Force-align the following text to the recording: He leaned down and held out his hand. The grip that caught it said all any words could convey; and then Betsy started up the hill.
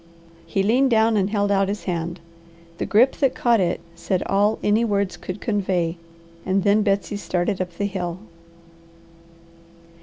He 0.47 0.63
leaned 0.63 0.89
down 0.89 1.15
and 1.15 1.29
held 1.29 1.51
out 1.51 1.67
his 1.67 1.83
hand. 1.83 2.19
The 2.79 2.87
grip 2.87 3.17
that 3.17 3.35
caught 3.35 3.59
it 3.59 3.81
said 3.93 4.23
all 4.23 4.57
any 4.63 4.83
words 4.83 5.15
could 5.15 5.39
convey; 5.39 5.95
and 6.43 6.63
then 6.63 6.81
Betsy 6.81 7.15
started 7.17 7.61
up 7.61 7.73
the 7.77 7.85
hill. 7.85 8.17